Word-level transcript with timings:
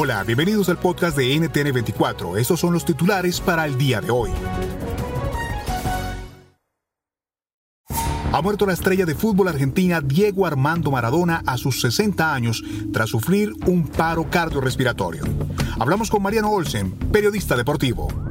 Hola, 0.00 0.22
bienvenidos 0.22 0.68
al 0.68 0.78
podcast 0.78 1.16
de 1.16 1.24
NTN24. 1.34 2.38
Estos 2.38 2.60
son 2.60 2.72
los 2.72 2.84
titulares 2.84 3.40
para 3.40 3.66
el 3.66 3.76
día 3.76 4.00
de 4.00 4.12
hoy. 4.12 4.30
Ha 8.32 8.40
muerto 8.40 8.64
la 8.64 8.74
estrella 8.74 9.04
de 9.04 9.16
fútbol 9.16 9.48
argentina 9.48 10.00
Diego 10.00 10.46
Armando 10.46 10.92
Maradona 10.92 11.42
a 11.44 11.56
sus 11.56 11.80
60 11.80 12.32
años 12.32 12.62
tras 12.92 13.10
sufrir 13.10 13.52
un 13.66 13.88
paro 13.88 14.30
cardiorrespiratorio. 14.30 15.24
Hablamos 15.80 16.10
con 16.10 16.22
Mariano 16.22 16.52
Olsen, 16.52 16.92
periodista 16.92 17.56
deportivo. 17.56 18.27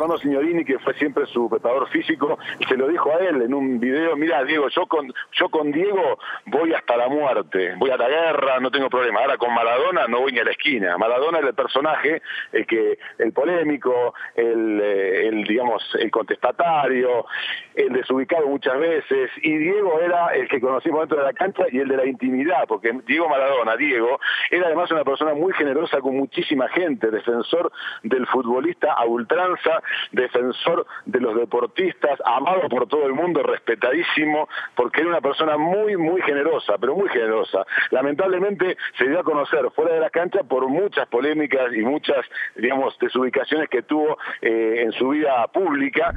Fernando 0.00 0.18
Signorini, 0.18 0.64
que 0.64 0.78
fue 0.78 0.94
siempre 0.94 1.26
su 1.26 1.50
preparador 1.50 1.86
físico, 1.90 2.38
se 2.66 2.74
lo 2.74 2.88
dijo 2.88 3.12
a 3.12 3.18
él 3.18 3.42
en 3.42 3.52
un 3.52 3.78
video, 3.78 4.16
mira 4.16 4.42
Diego, 4.44 4.68
yo 4.70 4.86
con, 4.86 5.12
yo 5.32 5.50
con 5.50 5.70
Diego 5.72 6.18
voy 6.46 6.72
hasta 6.72 6.96
la 6.96 7.08
muerte, 7.08 7.74
voy 7.76 7.90
a 7.90 7.98
la 7.98 8.08
guerra, 8.08 8.60
no 8.60 8.70
tengo 8.70 8.88
problema. 8.88 9.20
Ahora 9.20 9.36
con 9.36 9.52
Maradona 9.52 10.06
no 10.08 10.20
voy 10.20 10.32
ni 10.32 10.38
a 10.38 10.44
la 10.44 10.52
esquina. 10.52 10.96
Maradona 10.96 11.40
era 11.40 11.48
el 11.48 11.54
personaje, 11.54 12.22
el 12.50 12.66
que, 12.66 12.98
el 13.18 13.32
polémico, 13.34 14.14
el, 14.36 14.80
eh, 14.80 15.28
el 15.28 15.44
digamos, 15.44 15.82
el 15.98 16.10
contestatario, 16.10 17.26
el 17.74 17.92
desubicado 17.92 18.46
muchas 18.46 18.78
veces, 18.78 19.30
y 19.42 19.54
Diego 19.54 20.00
era 20.00 20.28
el 20.28 20.48
que 20.48 20.62
conocimos 20.62 21.00
dentro 21.00 21.18
de 21.18 21.24
la 21.24 21.34
cancha 21.34 21.64
y 21.70 21.78
el 21.78 21.88
de 21.88 21.98
la 21.98 22.06
intimidad, 22.06 22.64
porque 22.66 22.90
Diego 23.06 23.28
Maradona, 23.28 23.76
Diego, 23.76 24.18
era 24.50 24.68
además 24.68 24.90
una 24.92 25.04
persona 25.04 25.34
muy 25.34 25.52
generosa 25.52 26.00
con 26.00 26.16
muchísima 26.16 26.68
gente, 26.68 27.10
defensor 27.10 27.70
del 28.02 28.26
futbolista 28.28 28.94
a 28.94 29.04
ultranza, 29.04 29.82
defensor 30.12 30.86
de 31.06 31.20
los 31.20 31.36
deportistas, 31.36 32.18
amado 32.24 32.68
por 32.68 32.88
todo 32.88 33.06
el 33.06 33.12
mundo, 33.12 33.42
respetadísimo, 33.42 34.48
porque 34.74 35.00
era 35.00 35.10
una 35.10 35.20
persona 35.20 35.56
muy, 35.56 35.96
muy 35.96 36.20
generosa, 36.22 36.74
pero 36.78 36.94
muy 36.94 37.08
generosa. 37.08 37.66
Lamentablemente 37.90 38.76
se 38.98 39.08
dio 39.08 39.20
a 39.20 39.24
conocer 39.24 39.70
fuera 39.74 39.94
de 39.94 40.00
la 40.00 40.10
cancha 40.10 40.42
por 40.42 40.68
muchas 40.68 41.06
polémicas 41.08 41.72
y 41.74 41.82
muchas, 41.82 42.24
digamos, 42.56 42.98
desubicaciones 42.98 43.68
que 43.68 43.82
tuvo 43.82 44.18
eh, 44.40 44.82
en 44.82 44.92
su 44.92 45.10
vida 45.10 45.46
pública. 45.48 46.12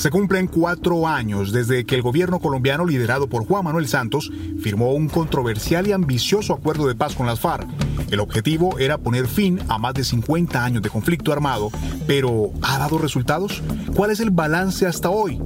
Se 0.00 0.08
cumplen 0.08 0.46
cuatro 0.46 1.06
años 1.06 1.52
desde 1.52 1.84
que 1.84 1.94
el 1.94 2.00
gobierno 2.00 2.38
colombiano 2.38 2.86
liderado 2.86 3.28
por 3.28 3.44
Juan 3.44 3.64
Manuel 3.64 3.86
Santos 3.86 4.32
firmó 4.62 4.94
un 4.94 5.10
controversial 5.10 5.86
y 5.86 5.92
ambicioso 5.92 6.54
acuerdo 6.54 6.88
de 6.88 6.94
paz 6.94 7.14
con 7.14 7.26
las 7.26 7.38
FARC. 7.38 7.68
El 8.10 8.20
objetivo 8.20 8.78
era 8.78 8.96
poner 8.96 9.28
fin 9.28 9.60
a 9.68 9.76
más 9.76 9.92
de 9.92 10.04
50 10.04 10.64
años 10.64 10.80
de 10.80 10.88
conflicto 10.88 11.34
armado, 11.34 11.70
pero 12.06 12.50
¿ha 12.62 12.78
dado 12.78 12.96
resultados? 12.96 13.62
¿Cuál 13.94 14.10
es 14.10 14.20
el 14.20 14.30
balance 14.30 14.86
hasta 14.86 15.10
hoy? 15.10 15.38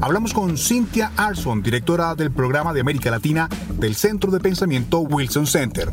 Hablamos 0.00 0.34
con 0.34 0.58
Cynthia 0.58 1.12
Arson, 1.16 1.62
directora 1.62 2.16
del 2.16 2.32
programa 2.32 2.72
de 2.72 2.80
América 2.80 3.12
Latina 3.12 3.48
del 3.78 3.94
Centro 3.94 4.32
de 4.32 4.40
Pensamiento 4.40 4.98
Wilson 5.02 5.46
Center. 5.46 5.88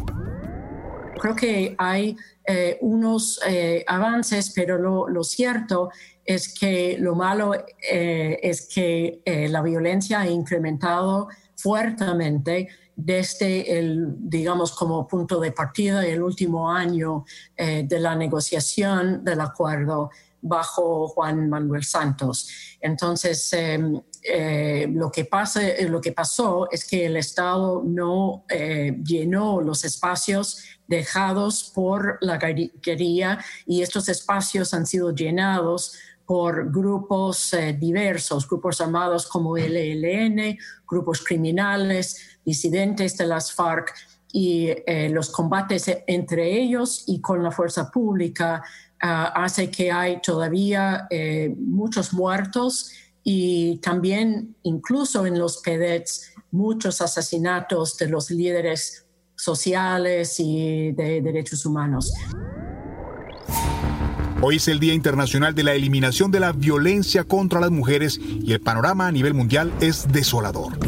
Creo 1.20 1.36
que 1.36 1.76
hay 1.78 2.16
eh, 2.46 2.78
unos 2.82 3.40
eh, 3.48 3.84
avances, 3.88 4.52
pero 4.56 4.78
lo, 4.78 5.24
cierto 5.24 5.90
es 6.24 6.54
que 6.54 6.98
lo 7.00 7.16
malo 7.16 7.54
eh, 7.56 8.40
es 8.42 8.68
que 8.68 9.22
la 9.50 9.62
violencia 9.62 10.22
ha 10.22 10.28
incrementado 10.28 11.30
fuertemente 11.56 12.70
desde 12.96 13.78
el, 13.80 14.16
digamos, 14.18 14.72
como 14.72 15.08
punto 15.08 15.40
de 15.40 15.52
partida 15.52 16.06
el 16.06 16.22
último 16.22 16.72
año 16.72 17.26
de 17.58 18.00
la 18.00 18.16
negociación 18.16 19.24
del 19.24 19.42
acuerdo 19.42 20.10
bajo 20.42 21.08
Juan 21.10 21.50
Manuel 21.50 21.84
Santos. 21.84 22.50
Entonces, 22.82 23.52
em, 24.28 24.96
lo, 24.96 25.12
que 25.12 25.26
pasa, 25.26 25.62
lo 25.88 26.02
que 26.02 26.12
pasó 26.12 26.70
es 26.72 26.86
que 26.86 27.06
el 27.06 27.18
Estado 27.18 27.84
no 27.86 28.46
llenó 29.04 29.62
los 29.62 29.84
espacios 29.86 30.64
dejados 30.88 31.72
por 31.74 32.18
la 32.22 32.38
guerrilla 32.38 33.40
y 33.66 33.82
estos 33.82 34.10
espacios 34.10 34.74
han 34.74 34.86
sido 34.86 35.12
llenados 35.12 35.98
por 36.28 36.70
grupos 36.72 37.54
eh, 37.54 37.74
diversos, 37.80 38.48
grupos 38.48 38.82
armados 38.82 39.28
como 39.28 39.56
el 39.56 39.78
ELN, 39.78 40.58
grupos 40.86 41.24
criminales, 41.24 42.40
disidentes 42.44 43.18
de 43.18 43.28
las 43.28 43.54
FARC 43.54 43.94
y 44.34 44.68
eh, 44.86 45.10
los 45.10 45.30
combates 45.30 45.90
entre 46.06 46.60
ellos 46.60 47.06
y 47.08 47.22
con 47.22 47.42
la 47.42 47.52
fuerza 47.52 47.90
pública 47.90 48.62
uh, 49.02 49.32
hace 49.36 49.72
que 49.72 49.90
hay 49.90 50.22
todavía 50.22 51.08
eh, 51.10 51.56
muchos 51.58 52.12
muertos 52.12 52.92
y 53.30 53.80
también 53.80 54.56
incluso 54.64 55.26
en 55.26 55.38
los 55.38 55.58
PEDETs 55.58 56.32
muchos 56.52 57.02
asesinatos 57.02 57.98
de 57.98 58.08
los 58.08 58.32
líderes 58.32 59.06
sociales 59.36 60.40
y 60.40 60.94
de 60.94 61.22
derechos 61.22 61.66
humanos. 61.66 62.14
Hoy 64.42 64.56
es 64.56 64.70
el 64.70 64.80
Día 64.80 64.94
Internacional 64.94 65.54
de 65.54 65.64
la 65.66 65.74
Eliminación 65.74 66.32
de 66.32 66.40
la 66.40 66.54
Violencia 66.54 67.26
contra 67.26 67.60
las 67.60 67.70
Mujeres 67.70 68.18
y 68.18 68.54
el 68.54 68.62
panorama 68.62 69.08
a 69.08 69.12
nivel 69.12 69.34
mundial 69.34 69.74
es 69.82 70.08
desolador. 70.10 70.80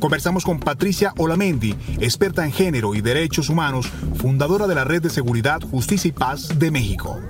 Conversamos 0.00 0.44
con 0.44 0.60
Patricia 0.60 1.12
Olamendi, 1.18 1.74
experta 2.00 2.46
en 2.46 2.52
género 2.52 2.94
y 2.94 3.02
derechos 3.02 3.50
humanos, 3.50 3.88
fundadora 4.14 4.66
de 4.66 4.74
la 4.74 4.84
Red 4.84 5.02
de 5.02 5.10
Seguridad, 5.10 5.60
Justicia 5.60 6.08
y 6.08 6.12
Paz 6.12 6.58
de 6.58 6.70
México. 6.70 7.20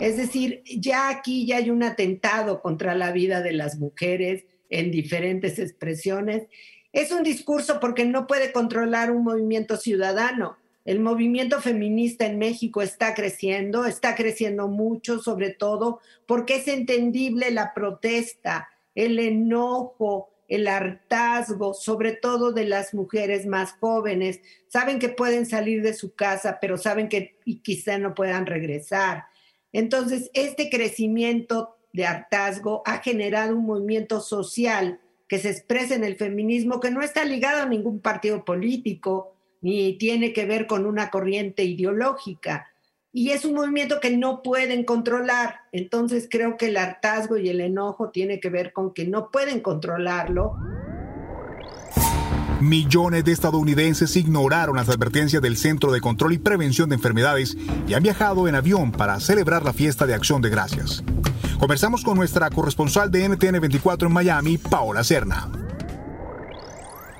Es 0.00 0.16
decir, 0.16 0.62
ya 0.64 1.08
aquí 1.08 1.46
ya 1.46 1.56
hay 1.56 1.70
un 1.70 1.82
atentado 1.82 2.60
contra 2.62 2.94
la 2.94 3.12
vida 3.12 3.42
de 3.42 3.52
las 3.52 3.78
mujeres 3.78 4.44
en 4.70 4.90
diferentes 4.90 5.58
expresiones. 5.58 6.44
Es 6.92 7.10
un 7.12 7.22
discurso 7.22 7.80
porque 7.80 8.04
no 8.04 8.26
puede 8.26 8.52
controlar 8.52 9.10
un 9.10 9.24
movimiento 9.24 9.76
ciudadano 9.76 10.56
el 10.88 11.00
movimiento 11.00 11.60
feminista 11.60 12.24
en 12.24 12.38
México 12.38 12.80
está 12.80 13.12
creciendo, 13.12 13.84
está 13.84 14.14
creciendo 14.14 14.68
mucho, 14.68 15.18
sobre 15.18 15.50
todo 15.50 16.00
porque 16.24 16.56
es 16.56 16.66
entendible 16.66 17.50
la 17.50 17.74
protesta, 17.74 18.70
el 18.94 19.18
enojo, 19.18 20.30
el 20.48 20.66
hartazgo, 20.66 21.74
sobre 21.74 22.12
todo 22.12 22.52
de 22.52 22.64
las 22.64 22.94
mujeres 22.94 23.44
más 23.44 23.72
jóvenes. 23.72 24.40
Saben 24.68 24.98
que 24.98 25.10
pueden 25.10 25.44
salir 25.44 25.82
de 25.82 25.92
su 25.92 26.14
casa, 26.14 26.56
pero 26.58 26.78
saben 26.78 27.10
que 27.10 27.36
quizá 27.62 27.98
no 27.98 28.14
puedan 28.14 28.46
regresar. 28.46 29.24
Entonces, 29.72 30.30
este 30.34 30.70
crecimiento 30.70 31.76
de 31.92 32.06
hartazgo 32.06 32.82
ha 32.86 32.98
generado 32.98 33.56
un 33.56 33.66
movimiento 33.66 34.20
social 34.20 35.00
que 35.28 35.38
se 35.38 35.50
expresa 35.50 35.94
en 35.94 36.04
el 36.04 36.16
feminismo 36.16 36.80
que 36.80 36.90
no 36.90 37.02
está 37.02 37.24
ligado 37.24 37.62
a 37.62 37.66
ningún 37.66 38.00
partido 38.00 38.44
político, 38.44 39.34
ni 39.60 39.98
tiene 39.98 40.32
que 40.32 40.46
ver 40.46 40.66
con 40.66 40.86
una 40.86 41.10
corriente 41.10 41.64
ideológica. 41.64 42.68
Y 43.12 43.30
es 43.30 43.44
un 43.44 43.54
movimiento 43.54 44.00
que 44.00 44.16
no 44.16 44.42
pueden 44.42 44.84
controlar. 44.84 45.60
Entonces 45.72 46.28
creo 46.30 46.56
que 46.56 46.66
el 46.66 46.76
hartazgo 46.76 47.36
y 47.36 47.48
el 47.48 47.60
enojo 47.60 48.10
tiene 48.10 48.40
que 48.40 48.48
ver 48.48 48.72
con 48.72 48.94
que 48.94 49.06
no 49.06 49.30
pueden 49.30 49.60
controlarlo. 49.60 50.54
Millones 52.60 53.24
de 53.24 53.30
estadounidenses 53.30 54.16
ignoraron 54.16 54.76
las 54.76 54.88
advertencias 54.88 55.40
del 55.40 55.56
Centro 55.56 55.92
de 55.92 56.00
Control 56.00 56.32
y 56.32 56.38
Prevención 56.38 56.88
de 56.88 56.96
Enfermedades 56.96 57.56
y 57.86 57.94
han 57.94 58.02
viajado 58.02 58.48
en 58.48 58.56
avión 58.56 58.90
para 58.90 59.20
celebrar 59.20 59.62
la 59.62 59.72
fiesta 59.72 60.06
de 60.06 60.14
Acción 60.14 60.42
de 60.42 60.50
Gracias. 60.50 61.04
Conversamos 61.60 62.02
con 62.02 62.16
nuestra 62.16 62.50
corresponsal 62.50 63.12
de 63.12 63.28
NTN 63.28 63.60
24 63.60 64.08
en 64.08 64.14
Miami, 64.14 64.58
Paola 64.58 65.04
Cerna. 65.04 65.67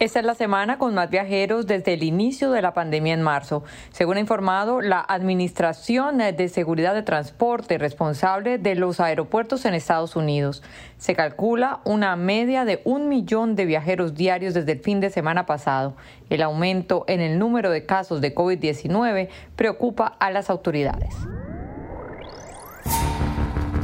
Esta 0.00 0.20
es 0.20 0.24
la 0.24 0.36
semana 0.36 0.78
con 0.78 0.94
más 0.94 1.10
viajeros 1.10 1.66
desde 1.66 1.94
el 1.94 2.04
inicio 2.04 2.52
de 2.52 2.62
la 2.62 2.72
pandemia 2.72 3.14
en 3.14 3.22
marzo. 3.22 3.64
Según 3.90 4.16
ha 4.16 4.20
informado 4.20 4.80
la 4.80 5.00
Administración 5.00 6.18
de 6.18 6.48
Seguridad 6.48 6.94
de 6.94 7.02
Transporte 7.02 7.78
responsable 7.78 8.58
de 8.58 8.76
los 8.76 9.00
aeropuertos 9.00 9.64
en 9.64 9.74
Estados 9.74 10.14
Unidos, 10.14 10.62
se 10.98 11.16
calcula 11.16 11.80
una 11.84 12.14
media 12.14 12.64
de 12.64 12.80
un 12.84 13.08
millón 13.08 13.56
de 13.56 13.66
viajeros 13.66 14.14
diarios 14.14 14.54
desde 14.54 14.70
el 14.70 14.78
fin 14.78 15.00
de 15.00 15.10
semana 15.10 15.46
pasado. 15.46 15.96
El 16.30 16.42
aumento 16.42 17.04
en 17.08 17.20
el 17.20 17.40
número 17.40 17.72
de 17.72 17.84
casos 17.84 18.20
de 18.20 18.32
COVID-19 18.32 19.28
preocupa 19.56 20.06
a 20.20 20.30
las 20.30 20.48
autoridades. 20.48 21.12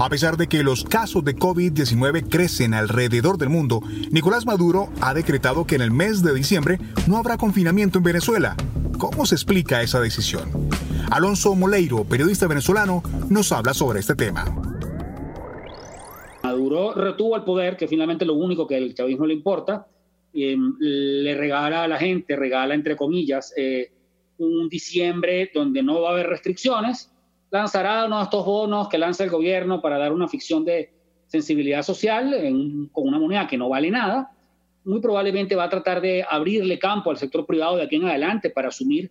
A 0.00 0.08
pesar 0.08 0.36
de 0.36 0.48
que 0.48 0.64
los 0.64 0.82
casos 0.82 1.24
de 1.24 1.36
COVID-19 1.36 2.28
crecen 2.28 2.74
alrededor 2.74 3.38
del 3.38 3.48
mundo, 3.48 3.80
Nicolás 4.10 4.44
Maduro 4.44 4.88
ha 5.00 5.14
decretado 5.14 5.66
que 5.66 5.76
en 5.76 5.82
el 5.82 5.92
mes 5.92 6.24
de 6.24 6.34
diciembre 6.34 6.78
no 7.06 7.16
habrá 7.16 7.36
confinamiento 7.36 7.98
en 7.98 8.04
Venezuela. 8.04 8.56
¿Cómo 8.98 9.24
se 9.24 9.36
explica 9.36 9.82
esa 9.82 10.00
decisión? 10.00 10.50
Alonso 11.12 11.54
Moleiro, 11.54 12.02
periodista 12.04 12.48
venezolano, 12.48 13.04
nos 13.30 13.52
habla 13.52 13.72
sobre 13.72 14.00
este 14.00 14.16
tema. 14.16 14.44
Maduro 16.42 16.92
retuvo 16.94 17.36
el 17.36 17.44
poder, 17.44 17.76
que 17.76 17.86
finalmente 17.86 18.24
lo 18.24 18.34
único 18.34 18.66
que 18.66 18.76
al 18.76 18.94
chavismo 18.94 19.26
le 19.26 19.34
importa, 19.34 19.86
eh, 20.32 20.56
le 20.80 21.36
regala 21.36 21.84
a 21.84 21.88
la 21.88 21.98
gente, 21.98 22.34
regala 22.34 22.74
entre 22.74 22.96
comillas, 22.96 23.54
eh, 23.56 23.92
un 24.38 24.68
diciembre 24.68 25.52
donde 25.54 25.84
no 25.84 26.00
va 26.00 26.10
a 26.10 26.12
haber 26.14 26.26
restricciones 26.26 27.13
lanzará 27.50 28.06
uno 28.06 28.18
de 28.18 28.24
estos 28.24 28.44
bonos 28.44 28.88
que 28.88 28.98
lanza 28.98 29.24
el 29.24 29.30
gobierno 29.30 29.80
para 29.80 29.98
dar 29.98 30.12
una 30.12 30.28
ficción 30.28 30.64
de 30.64 30.92
sensibilidad 31.26 31.82
social 31.82 32.30
con 32.92 33.08
una 33.08 33.18
moneda 33.18 33.46
que 33.46 33.58
no 33.58 33.68
vale 33.68 33.90
nada. 33.90 34.30
Muy 34.84 35.00
probablemente 35.00 35.54
va 35.54 35.64
a 35.64 35.68
tratar 35.68 36.00
de 36.00 36.24
abrirle 36.28 36.78
campo 36.78 37.10
al 37.10 37.16
sector 37.16 37.46
privado 37.46 37.76
de 37.76 37.82
aquí 37.82 37.96
en 37.96 38.04
adelante 38.04 38.50
para 38.50 38.68
asumir 38.68 39.10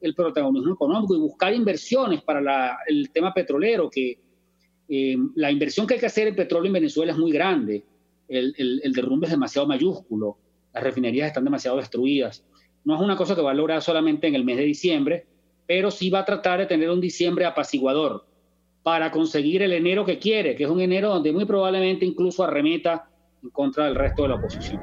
el 0.00 0.14
protagonismo 0.14 0.74
económico 0.74 1.14
y 1.14 1.18
buscar 1.18 1.54
inversiones 1.54 2.22
para 2.22 2.78
el 2.88 3.10
tema 3.10 3.32
petrolero, 3.32 3.88
que 3.88 4.18
eh, 4.88 5.16
la 5.36 5.50
inversión 5.50 5.86
que 5.86 5.94
hay 5.94 6.00
que 6.00 6.06
hacer 6.06 6.28
en 6.28 6.34
petróleo 6.34 6.66
en 6.66 6.72
Venezuela 6.74 7.12
es 7.12 7.18
muy 7.18 7.30
grande, 7.30 7.84
el, 8.28 8.54
el 8.56 8.92
derrumbe 8.92 9.26
es 9.26 9.30
demasiado 9.30 9.68
mayúsculo, 9.68 10.38
las 10.72 10.82
refinerías 10.82 11.28
están 11.28 11.44
demasiado 11.44 11.76
destruidas. 11.76 12.44
No 12.84 12.96
es 12.96 13.00
una 13.00 13.16
cosa 13.16 13.36
que 13.36 13.42
va 13.42 13.52
a 13.52 13.54
lograr 13.54 13.80
solamente 13.80 14.26
en 14.26 14.34
el 14.34 14.44
mes 14.44 14.56
de 14.56 14.64
diciembre, 14.64 15.26
pero 15.72 15.90
sí 15.90 16.10
va 16.10 16.18
a 16.18 16.24
tratar 16.26 16.58
de 16.58 16.66
tener 16.66 16.90
un 16.90 17.00
diciembre 17.00 17.46
apaciguador 17.46 18.26
para 18.82 19.10
conseguir 19.10 19.62
el 19.62 19.72
enero 19.72 20.04
que 20.04 20.18
quiere, 20.18 20.54
que 20.54 20.64
es 20.64 20.68
un 20.68 20.82
enero 20.82 21.08
donde 21.08 21.32
muy 21.32 21.46
probablemente 21.46 22.04
incluso 22.04 22.44
arremeta 22.44 23.08
en 23.42 23.48
contra 23.48 23.86
del 23.86 23.94
resto 23.94 24.20
de 24.20 24.28
la 24.28 24.34
oposición. 24.34 24.82